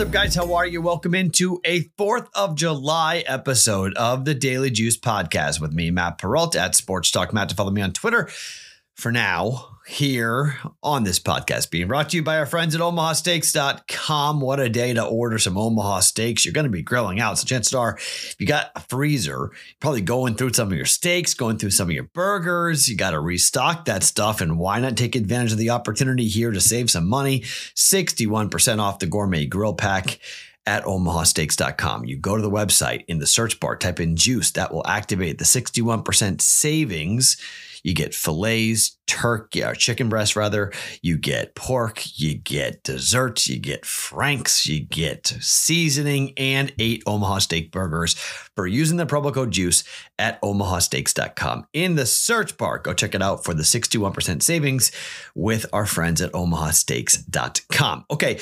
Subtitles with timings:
[0.00, 0.34] What's up, guys?
[0.34, 0.80] How are you?
[0.80, 6.16] Welcome into a 4th of July episode of the Daily Juice Podcast with me, Matt
[6.16, 7.50] Peralta at Sports Talk Matt.
[7.50, 8.30] To follow me on Twitter
[9.00, 14.40] for now here on this podcast being brought to you by our friends at omahasteaks.com.
[14.40, 16.44] What a day to order some Omaha steaks.
[16.44, 17.38] You're going to be grilling out.
[17.38, 19.50] So chances are, if you got a freezer,
[19.80, 22.88] probably going through some of your steaks, going through some of your burgers.
[22.88, 24.40] You got to restock that stuff.
[24.40, 27.40] And why not take advantage of the opportunity here to save some money?
[27.40, 30.18] 61% off the gourmet grill pack
[30.66, 32.04] at omahasteaks.com.
[32.04, 34.50] You go to the website in the search bar, type in juice.
[34.52, 37.36] That will activate the 61% savings
[37.82, 40.72] you get fillets, turkey or chicken breast rather.
[41.02, 47.38] You get pork, you get desserts, you get franks, you get seasoning, and eight Omaha
[47.38, 48.14] steak burgers
[48.54, 49.84] for using the promo code juice
[50.18, 51.66] at omahasteaks.com.
[51.72, 54.92] In the search bar, go check it out for the 61% savings
[55.34, 58.04] with our friends at omahasteaks.com.
[58.10, 58.38] Okay.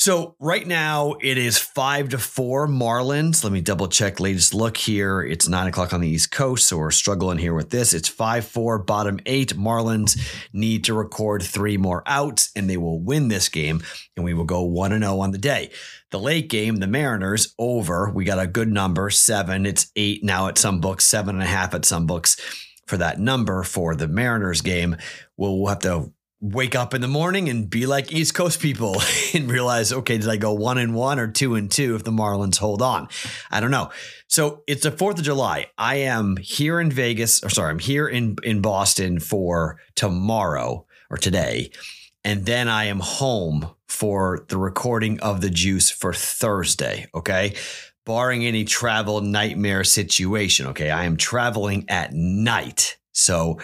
[0.00, 3.42] So right now it is five to four Marlins.
[3.42, 5.22] Let me double check latest look here.
[5.22, 7.92] It's nine o'clock on the East Coast, so we're struggling here with this.
[7.92, 9.56] It's five four, bottom eight.
[9.56, 10.16] Marlins
[10.52, 13.82] need to record three more outs, and they will win this game,
[14.14, 15.72] and we will go one and zero on the day.
[16.12, 18.08] The late game, the Mariners over.
[18.08, 19.66] We got a good number, seven.
[19.66, 22.36] It's eight now at some books, seven and a half at some books
[22.86, 24.96] for that number for the Mariners game.
[25.36, 29.00] We'll, we'll have to wake up in the morning and be like East Coast people
[29.34, 32.12] and realize, okay, did I go one and one or two and two if the
[32.12, 33.08] Marlins hold on?
[33.50, 33.90] I don't know.
[34.28, 35.70] So it's the 4th of July.
[35.76, 41.16] I am here in Vegas, or sorry, I'm here in, in Boston for tomorrow or
[41.16, 41.70] today.
[42.24, 47.06] And then I am home for the recording of the juice for Thursday.
[47.14, 47.54] Okay.
[48.04, 50.66] Barring any travel nightmare situation.
[50.68, 50.90] Okay.
[50.90, 52.96] I am traveling at night.
[53.12, 53.58] So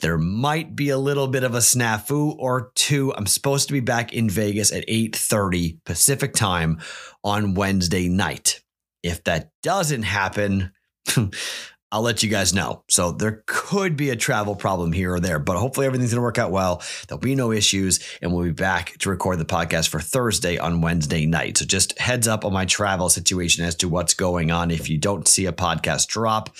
[0.00, 3.12] there might be a little bit of a snafu or two.
[3.14, 6.80] I'm supposed to be back in Vegas at 8:30 Pacific time
[7.24, 8.62] on Wednesday night.
[9.02, 10.72] If that doesn't happen,
[11.90, 12.84] I'll let you guys know.
[12.90, 16.22] So there could be a travel problem here or there, but hopefully everything's going to
[16.22, 16.82] work out well.
[17.06, 20.82] There'll be no issues, and we'll be back to record the podcast for Thursday on
[20.82, 21.56] Wednesday night.
[21.56, 24.70] So just heads up on my travel situation as to what's going on.
[24.70, 26.54] If you don't see a podcast drop,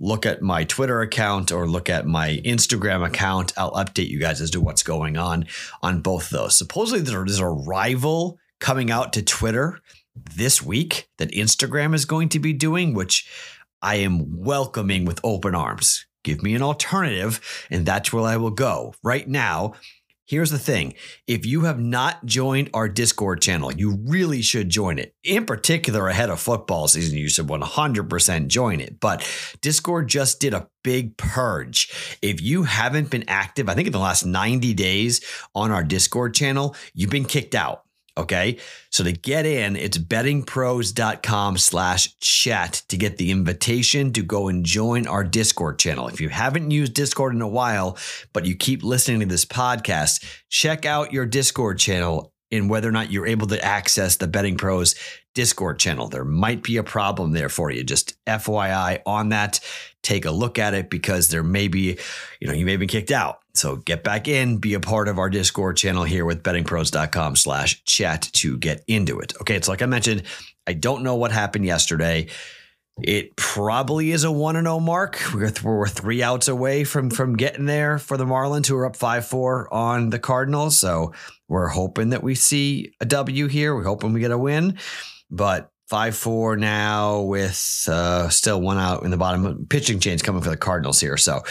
[0.00, 3.52] look at my Twitter account or look at my Instagram account.
[3.56, 5.46] I'll update you guys as to what's going on
[5.82, 6.56] on both those.
[6.56, 9.80] Supposedly, there's a rival coming out to Twitter
[10.14, 13.28] this week that Instagram is going to be doing, which
[13.82, 16.06] I am welcoming with open arms.
[16.24, 18.94] Give me an alternative, and that's where I will go.
[19.02, 19.74] Right now,
[20.28, 20.92] Here's the thing
[21.26, 25.14] if you have not joined our Discord channel, you really should join it.
[25.24, 29.00] In particular, ahead of football season, you should 100% join it.
[29.00, 29.26] But
[29.62, 32.18] Discord just did a big purge.
[32.20, 35.22] If you haven't been active, I think in the last 90 days
[35.54, 37.84] on our Discord channel, you've been kicked out.
[38.18, 38.58] Okay.
[38.90, 44.66] So to get in, it's bettingpros.com slash chat to get the invitation to go and
[44.66, 46.08] join our Discord channel.
[46.08, 47.96] If you haven't used Discord in a while,
[48.32, 52.92] but you keep listening to this podcast, check out your Discord channel and whether or
[52.92, 54.94] not you're able to access the Betting Pros
[55.38, 56.08] Discord channel.
[56.08, 57.84] There might be a problem there for you.
[57.84, 59.60] Just FYI on that.
[60.02, 61.96] Take a look at it because there may be,
[62.40, 63.38] you know, you may be kicked out.
[63.54, 67.84] So get back in, be a part of our Discord channel here with bettingpros.com slash
[67.84, 69.32] chat to get into it.
[69.40, 69.54] Okay.
[69.54, 70.24] It's like I mentioned,
[70.66, 72.26] I don't know what happened yesterday.
[73.00, 75.20] It probably is a one and zero oh mark.
[75.32, 78.96] We're, we're three outs away from from getting there for the Marlins, who are up
[78.96, 80.76] five four on the Cardinals.
[80.76, 81.12] So
[81.46, 83.76] we're hoping that we see a W here.
[83.76, 84.78] We're hoping we get a win,
[85.30, 89.66] but five four now with uh, still one out in the bottom.
[89.68, 91.16] Pitching change coming for the Cardinals here.
[91.16, 91.42] So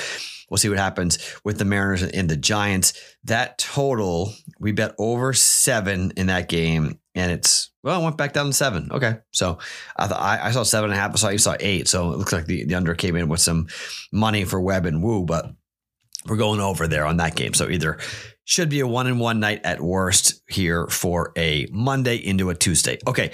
[0.49, 2.93] We'll see what happens with the Mariners and the Giants.
[3.25, 8.33] That total, we bet over seven in that game, and it's well, it went back
[8.33, 8.89] down to seven.
[8.91, 9.57] Okay, so
[9.97, 11.11] I I, I saw seven and a half.
[11.11, 13.41] I saw you saw eight, so it looks like the, the under came in with
[13.41, 13.67] some
[14.13, 15.51] money for Webb and Woo, but
[16.27, 17.53] we're going over there on that game.
[17.53, 17.97] So either
[18.45, 22.55] should be a one and one night at worst here for a Monday into a
[22.55, 22.97] Tuesday.
[23.05, 23.31] Okay.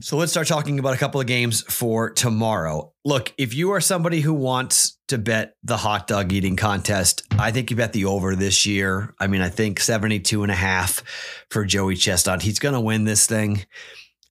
[0.00, 2.92] So let's start talking about a couple of games for tomorrow.
[3.04, 7.50] Look, if you are somebody who wants to bet the hot dog eating contest, I
[7.50, 9.12] think you bet the over this year.
[9.18, 11.02] I mean, I think 72 and a half
[11.50, 12.42] for Joey Chestnut.
[12.42, 13.64] He's going to win this thing.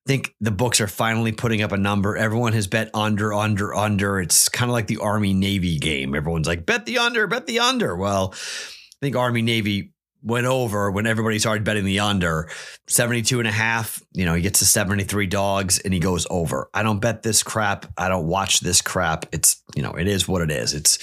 [0.07, 2.15] I think the books are finally putting up a number.
[2.15, 4.21] Everyone has bet under, under, under.
[4.21, 6.15] It's kind of like the Army Navy game.
[6.15, 7.93] Everyone's like, bet the under, bet the under.
[7.93, 9.91] Well, I think Army Navy
[10.23, 12.49] went over when everybody started betting the under
[12.87, 16.69] 72 and a half you know he gets to 73 dogs and he goes over
[16.73, 20.27] i don't bet this crap i don't watch this crap it's you know it is
[20.27, 20.97] what it is it's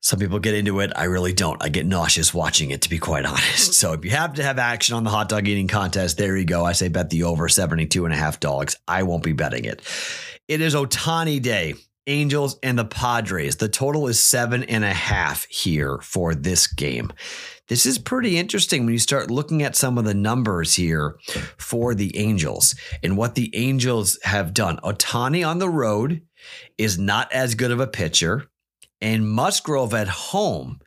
[0.00, 0.92] Some people get into it.
[0.94, 1.62] I really don't.
[1.62, 3.74] I get nauseous watching it, to be quite honest.
[3.74, 6.44] So if you have to have action on the hot dog eating contest, there you
[6.44, 6.64] go.
[6.64, 8.76] I say bet the over 72 and a half dogs.
[8.86, 9.82] I won't be betting it.
[10.46, 11.74] It is Ohtani Day.
[12.08, 13.56] Angels and the Padres.
[13.56, 17.12] The total is seven and a half here for this game.
[17.68, 21.18] This is pretty interesting when you start looking at some of the numbers here
[21.58, 24.78] for the Angels and what the Angels have done.
[24.78, 26.22] Ohtani on the road
[26.78, 28.46] is not as good of a pitcher,
[29.00, 30.80] and Musgrove at home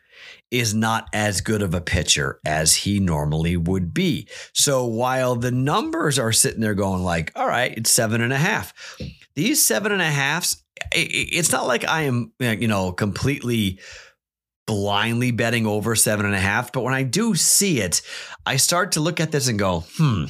[0.52, 4.28] is not as good of a pitcher as he normally would be.
[4.54, 8.38] So while the numbers are sitting there going like, all right, it's seven and a
[8.38, 8.74] half.
[9.34, 10.62] These seven and a halves,
[10.92, 13.80] it's not like I am, you know, completely
[14.66, 16.72] blindly betting over seven and a half.
[16.72, 18.02] But when I do see it,
[18.46, 20.26] I start to look at this and go, hmm,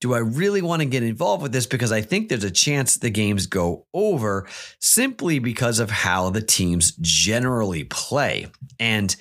[0.00, 1.66] do I really want to get involved with this?
[1.66, 4.46] Because I think there's a chance the games go over
[4.78, 8.46] simply because of how the teams generally play.
[8.78, 9.14] And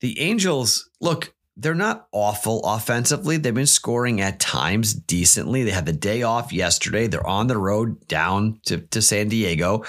[0.00, 3.36] the Angels, look, they're not awful offensively.
[3.36, 5.62] They've been scoring at times decently.
[5.62, 7.06] They had the day off yesterday.
[7.06, 9.84] They're on the road down to, to San Diego.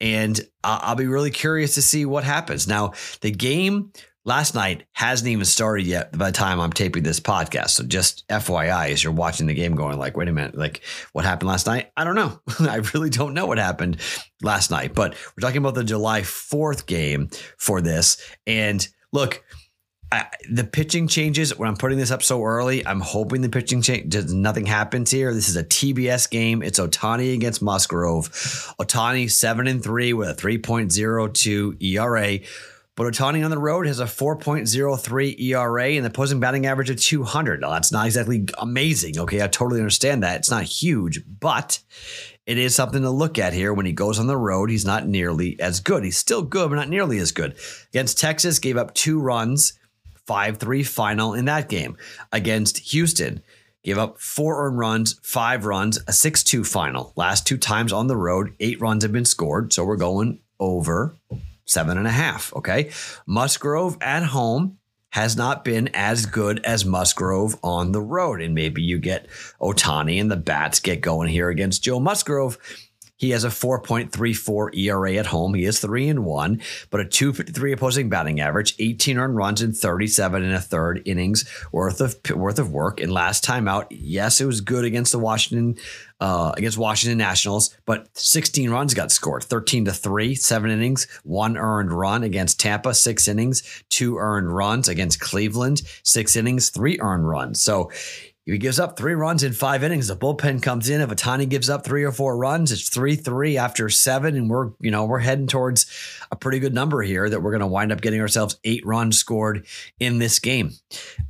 [0.00, 2.68] And I'll be really curious to see what happens.
[2.68, 2.92] Now,
[3.22, 3.92] the game
[4.24, 7.70] last night hasn't even started yet by the time I'm taping this podcast.
[7.70, 10.82] So just FYI, as you're watching the game going like, wait a minute, like
[11.12, 11.90] what happened last night?
[11.96, 12.40] I don't know.
[12.60, 13.98] I really don't know what happened
[14.42, 18.20] last night, but we're talking about the July 4th game for this.
[18.46, 19.42] And look,
[20.16, 22.86] I, the pitching changes when I'm putting this up so early.
[22.86, 25.34] I'm hoping the pitching change does nothing happens here.
[25.34, 26.62] This is a TBS game.
[26.62, 28.30] It's Ohtani against Musgrove.
[28.80, 32.38] Ohtani seven and three with a 3.02 ERA.
[32.94, 36.98] But Ohtani on the road has a 4.03 ERA and the opposing batting average of
[36.98, 37.60] 200.
[37.60, 39.18] Now, that's not exactly amazing.
[39.18, 40.36] Okay, I totally understand that.
[40.36, 41.78] It's not huge, but
[42.46, 43.74] it is something to look at here.
[43.74, 46.04] When he goes on the road, he's not nearly as good.
[46.04, 47.56] He's still good, but not nearly as good.
[47.90, 49.78] Against Texas, gave up two runs
[50.26, 51.96] 5 3 final in that game
[52.32, 53.42] against Houston.
[53.82, 57.12] Gave up four earned runs, five runs, a 6 2 final.
[57.14, 59.72] Last two times on the road, eight runs have been scored.
[59.72, 61.16] So we're going over
[61.66, 62.52] seven and a half.
[62.54, 62.90] Okay.
[63.26, 64.78] Musgrove at home
[65.10, 68.42] has not been as good as Musgrove on the road.
[68.42, 69.28] And maybe you get
[69.60, 72.58] Ohtani and the bats get going here against Joe Musgrove
[73.16, 75.54] he has a 4.34 ERA at home.
[75.54, 76.60] He is 3 and 1,
[76.90, 81.48] but a 253 opposing batting average, 18 earned runs in 37 and a third innings
[81.72, 83.00] worth of worth of work.
[83.00, 85.76] And last time out, yes, it was good against the Washington
[86.20, 91.56] uh, against Washington Nationals, but 16 runs got scored, 13 to 3, 7 innings, 1
[91.56, 97.28] earned run against Tampa, 6 innings, 2 earned runs against Cleveland, 6 innings, 3 earned
[97.28, 97.60] runs.
[97.60, 97.90] So
[98.46, 101.00] if he gives up three runs in five innings, the bullpen comes in.
[101.00, 104.70] If Ohtani gives up three or four runs, it's three three after seven, and we're
[104.80, 105.86] you know we're heading towards
[106.30, 109.18] a pretty good number here that we're going to wind up getting ourselves eight runs
[109.18, 109.66] scored
[109.98, 110.70] in this game.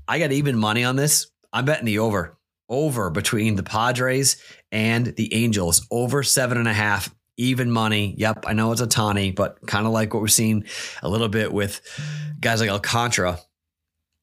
[0.06, 1.28] I got even money on this.
[1.54, 2.36] I'm betting the over
[2.68, 8.14] over between the Padres and the Angels over seven and a half even money.
[8.18, 10.64] Yep, I know it's Ohtani, but kind of like what we're seeing
[11.02, 11.80] a little bit with
[12.40, 13.38] guys like Alcantara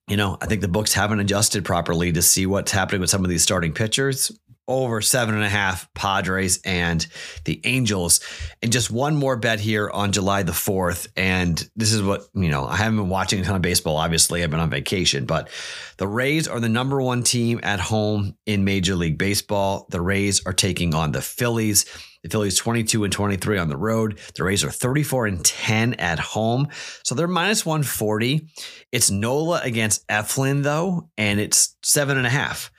[0.08, 3.24] you know, I think the books haven't adjusted properly to see what's happening with some
[3.24, 4.38] of these starting pitchers.
[4.68, 7.06] Over seven and a half Padres and
[7.44, 8.22] the Angels.
[8.62, 11.08] And just one more bet here on July the 4th.
[11.18, 13.98] And this is what, you know, I haven't been watching a ton of baseball.
[13.98, 15.50] Obviously, I've been on vacation, but
[15.98, 19.86] the Rays are the number one team at home in Major League Baseball.
[19.90, 21.86] The Rays are taking on the Phillies.
[22.24, 24.18] The Phillies 22 and 23 on the road.
[24.36, 26.70] The Rays are 34 and 10 at home.
[27.04, 28.48] So they're minus 140.
[28.94, 32.72] It's Nola against Eflin, though, and it's seven and a half.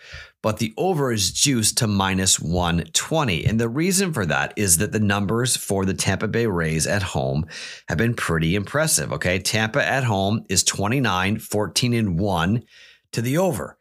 [0.45, 3.47] But the over is juiced to minus 120.
[3.47, 7.03] And the reason for that is that the numbers for the Tampa Bay Rays at
[7.03, 7.47] home
[7.89, 9.11] have been pretty impressive.
[9.11, 9.39] Okay.
[9.39, 12.63] Tampa at home is 29, 14 and 1
[13.13, 13.79] to the over.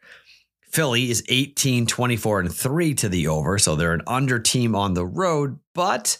[0.72, 3.58] Philly is 18, 24, and 3 to the over.
[3.58, 5.58] So they're an under team on the road.
[5.74, 6.16] But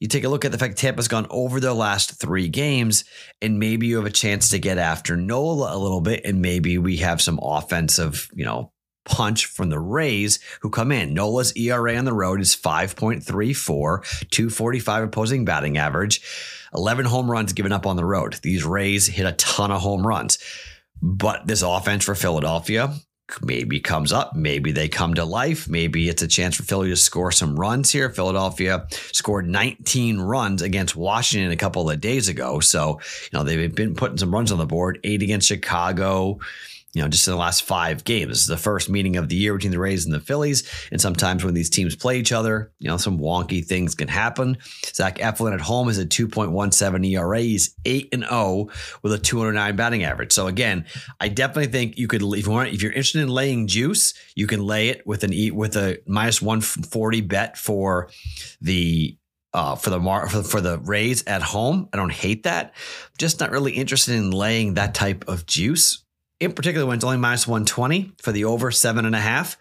[0.00, 3.04] you take a look at the fact Tampa's gone over their last three games,
[3.42, 6.78] and maybe you have a chance to get after Nola a little bit, and maybe
[6.78, 8.72] we have some offensive, you know,
[9.04, 11.14] punch from the Rays who come in.
[11.14, 16.22] Nola's ERA on the road is 5.34, 245 opposing batting average,
[16.74, 18.38] 11 home runs given up on the road.
[18.42, 20.38] These Rays hit a ton of home runs.
[21.02, 22.94] But this offense for Philadelphia
[23.40, 24.36] maybe comes up.
[24.36, 25.68] Maybe they come to life.
[25.68, 28.10] Maybe it's a chance for Philly to score some runs here.
[28.10, 32.60] Philadelphia scored 19 runs against Washington a couple of days ago.
[32.60, 36.38] So, you know, they've been putting some runs on the board, eight against Chicago.
[36.92, 38.28] You know, just in the last five games.
[38.28, 40.68] This is the first meeting of the year between the Rays and the Phillies.
[40.90, 44.58] And sometimes when these teams play each other, you know, some wonky things can happen.
[44.86, 47.40] Zach Eflin at home is a 2.17 ERA.
[47.40, 48.68] He's 8 and 0
[49.02, 50.32] with a 209 batting average.
[50.32, 50.84] So again,
[51.18, 54.46] I definitely think you could if you want if you're interested in laying juice, you
[54.46, 58.10] can lay it with an eat with a minus 140 bet for
[58.60, 59.16] the
[59.54, 61.88] uh, for the mar- for, for the Rays at home.
[61.92, 62.74] I don't hate that.
[63.18, 66.01] Just not really interested in laying that type of juice
[66.42, 69.56] in particular when it's only minus 120 for the over seven and a half,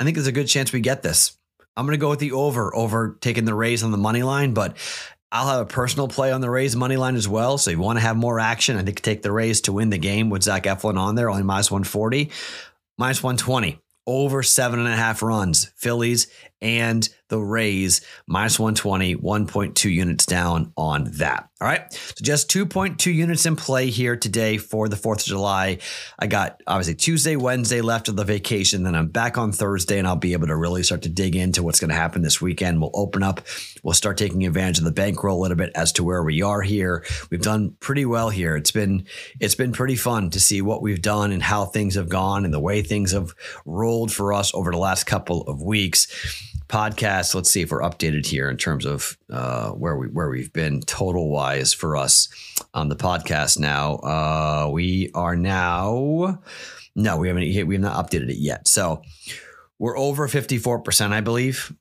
[0.00, 1.38] I think there's a good chance we get this.
[1.76, 4.52] I'm going to go with the over, over taking the Rays on the money line,
[4.52, 4.76] but
[5.30, 7.58] I'll have a personal play on the Rays money line as well.
[7.58, 9.90] So if you want to have more action, I think take the Rays to win
[9.90, 12.30] the game with Zach Eflin on there, only minus 140,
[12.98, 15.66] minus 120, over seven and a half runs.
[15.76, 16.26] Phillies
[16.60, 21.48] and the Rays minus 120, 1.2 units down on that.
[21.58, 21.90] All right.
[21.90, 25.78] So just 2.2 units in play here today for the 4th of July.
[26.18, 28.82] I got obviously Tuesday, Wednesday left of the vacation.
[28.82, 31.62] Then I'm back on Thursday and I'll be able to really start to dig into
[31.62, 32.82] what's going to happen this weekend.
[32.82, 33.40] We'll open up,
[33.82, 36.60] we'll start taking advantage of the bankroll a little bit as to where we are
[36.60, 37.04] here.
[37.30, 38.54] We've done pretty well here.
[38.54, 39.06] It's been,
[39.40, 42.52] it's been pretty fun to see what we've done and how things have gone and
[42.52, 46.06] the way things have rolled for us over the last couple of weeks
[46.68, 47.34] podcast.
[47.34, 50.80] Let's see if we're updated here in terms of uh, where we where we've been
[50.80, 52.28] total wise for us
[52.74, 53.58] on the podcast.
[53.58, 56.40] Now uh, we are now
[56.94, 58.66] no, we haven't we have not updated it yet.
[58.68, 59.02] So
[59.78, 61.72] we're over fifty four percent, I believe,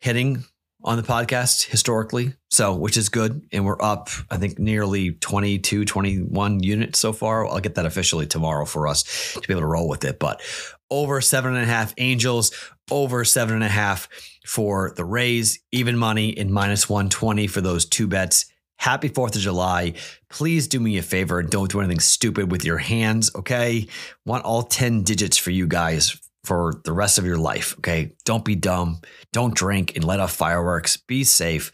[0.00, 0.44] hitting
[0.84, 2.34] on the podcast historically.
[2.50, 3.46] So, which is good.
[3.52, 7.46] And we're up, I think, nearly 22, 21 units so far.
[7.46, 10.18] I'll get that officially tomorrow for us to be able to roll with it.
[10.18, 10.42] But
[10.90, 12.52] over seven and a half Angels,
[12.90, 14.08] over seven and a half
[14.46, 18.46] for the Rays, even money in minus 120 for those two bets.
[18.76, 19.94] Happy 4th of July.
[20.28, 23.86] Please do me a favor and don't do anything stupid with your hands, okay?
[24.26, 28.12] Want all 10 digits for you guys for the rest of your life, okay?
[28.24, 29.00] Don't be dumb.
[29.32, 30.96] Don't drink and let off fireworks.
[30.96, 31.72] Be safe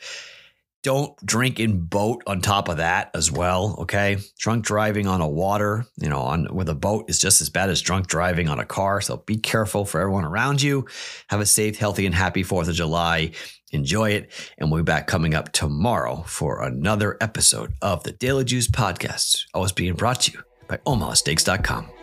[0.82, 3.76] don't drink and boat on top of that as well.
[3.80, 4.16] Okay.
[4.38, 7.68] Drunk driving on a water, you know, on with a boat is just as bad
[7.68, 9.00] as drunk driving on a car.
[9.00, 10.86] So be careful for everyone around you.
[11.28, 13.32] Have a safe, healthy, and happy 4th of July.
[13.72, 14.30] Enjoy it.
[14.58, 19.42] And we'll be back coming up tomorrow for another episode of the Daily Juice Podcast,
[19.52, 21.99] always being brought to you by OmahaSteaks.com.